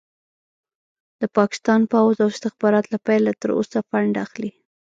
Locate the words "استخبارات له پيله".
2.33-3.31